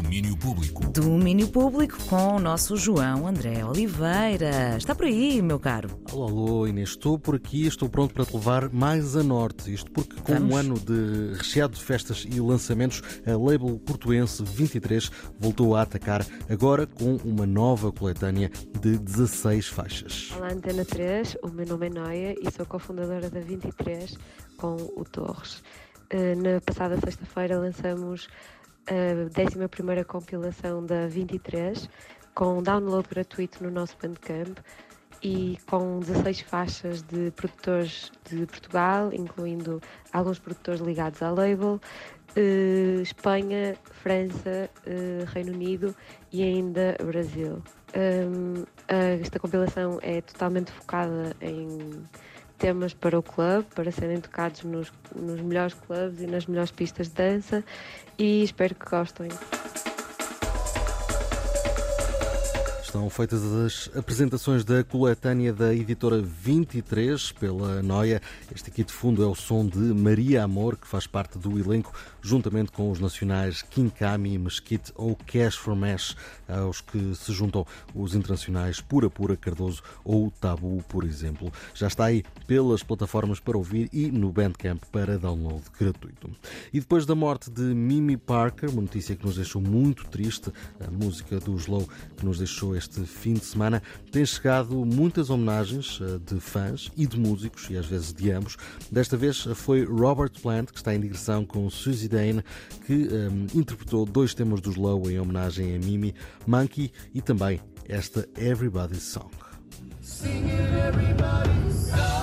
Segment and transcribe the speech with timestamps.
[0.00, 0.88] Domínio Público.
[0.92, 4.76] Domínio Público com o nosso João André Oliveira.
[4.76, 5.90] Está por aí, meu caro?
[6.12, 6.90] Alô, alô, Inês.
[6.90, 9.74] Estou por aqui, estou pronto para te levar mais a norte.
[9.74, 10.52] Isto porque, com Vamos.
[10.52, 16.24] um ano de recheado de festas e lançamentos, a label portuense 23 voltou a atacar,
[16.48, 20.30] agora com uma nova coletânea de 16 faixas.
[20.36, 24.16] Olá, Antena 3, o meu nome é Noia e sou cofundadora da 23
[24.56, 25.60] com o Torres.
[26.10, 28.28] Eh, Na passada sexta-feira lançamos
[28.88, 31.88] a 11 compilação da 23
[32.34, 34.58] com download gratuito no nosso Bandcamp
[35.22, 39.80] e com 16 faixas de produtores de Portugal, incluindo
[40.12, 41.80] alguns produtores ligados à label,
[42.36, 45.94] eh, Espanha, França, eh, Reino Unido
[46.32, 47.62] e ainda Brasil.
[48.88, 51.68] A- esta compilação é totalmente focada em
[52.58, 57.08] temas para o clube, para serem tocados nos, nos melhores clubes e nas melhores pistas
[57.08, 57.64] de dança
[58.18, 59.28] e espero que gostem.
[62.88, 68.18] Estão feitas as apresentações da coletânea da editora 23 pela Noia.
[68.52, 71.92] Este aqui de fundo é o som de Maria Amor, que faz parte do elenco,
[72.22, 76.16] juntamente com os nacionais Kinkami, Mesquite ou Cash for Mesh,
[76.48, 81.52] aos que se juntam os internacionais Pura Pura Cardoso ou Tabu, por exemplo.
[81.74, 86.30] Já está aí pelas plataformas para ouvir e no Bandcamp para download gratuito.
[86.72, 90.50] E depois da morte de Mimi Parker, uma notícia que nos deixou muito triste,
[90.80, 96.00] a música do Slow que nos deixou este fim de semana, tem chegado muitas homenagens
[96.00, 98.56] eh, de fãs e de músicos, e às vezes de ambos.
[98.90, 102.42] Desta vez eh, foi Robert Plant, que está em digressão com Suzy Dane,
[102.86, 106.14] que eh, interpretou dois temas do Slow em homenagem a Mimi,
[106.46, 109.30] Monkey e também esta Everybody's Song.
[112.14, 112.17] Um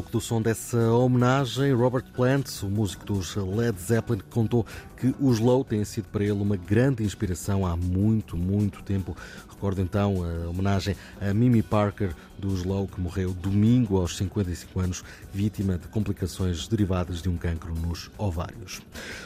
[0.00, 4.64] pouco do som dessa homenagem, Robert Plant, o músico dos Led Zeppelin, contou
[4.96, 9.14] que o Slow tem sido para ele uma grande inspiração há muito, muito tempo.
[9.46, 15.04] Recordo então a homenagem a Mimi Parker do Slow, que morreu domingo aos 55 anos,
[15.32, 18.80] vítima de complicações derivadas de um cancro nos ovários.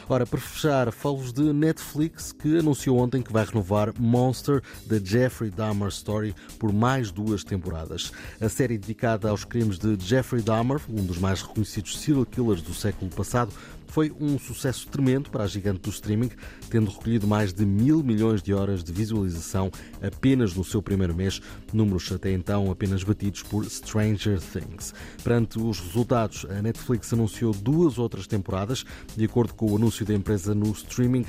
[0.07, 5.49] Ora, para fechar, falo-vos de Netflix, que anunciou ontem que vai renovar Monster, da Jeffrey
[5.49, 8.11] Dahmer Story, por mais duas temporadas.
[8.39, 12.73] A série dedicada aos crimes de Jeffrey Dahmer, um dos mais reconhecidos serial killers do
[12.73, 13.51] século passado,
[13.95, 16.29] foi um sucesso tremendo para a gigante do streaming,
[16.69, 19.71] tendo recolhido mais de mil milhões de horas de visualização
[20.01, 24.93] apenas no seu primeiro mês, números até então apenas batidos por Stranger Things.
[25.23, 28.85] Perante os resultados, a Netflix anunciou duas outras temporadas,
[29.15, 31.25] de acordo com o anúncio da empresa no streaming.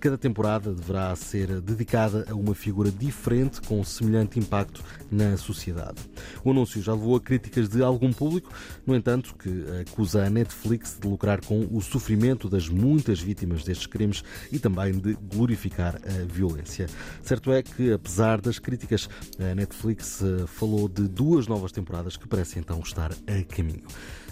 [0.00, 5.98] Cada temporada deverá ser dedicada a uma figura diferente com semelhante impacto na sociedade.
[6.44, 8.52] O anúncio já levou a críticas de algum público,
[8.86, 13.86] no entanto, que acusa a Netflix de lucrar com o sofrimento das muitas vítimas destes
[13.86, 16.86] crimes e também de glorificar a violência.
[17.22, 19.08] Certo é que, apesar das críticas,
[19.38, 23.82] a Netflix eh, falou de duas novas temporadas que parecem então estar a caminho.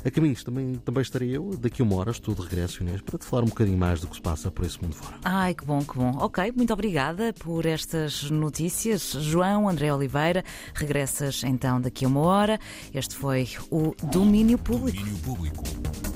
[0.05, 3.19] A caminhos também, também estarei eu, daqui a uma hora estou de regresso, Inês, para
[3.19, 5.17] te falar um bocadinho mais do que se passa por esse mundo fora.
[5.25, 6.17] Ai, que bom, que bom.
[6.21, 9.17] Ok, muito obrigada por estas notícias.
[9.21, 12.61] João André Oliveira, regressas então daqui a uma hora.
[12.95, 14.97] Este foi o Domínio Público.
[14.97, 16.16] Domínio Público.